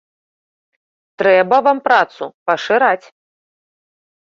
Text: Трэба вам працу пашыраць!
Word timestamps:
Трэба 1.23 1.59
вам 1.69 1.77
працу 1.89 2.23
пашыраць! 2.49 3.07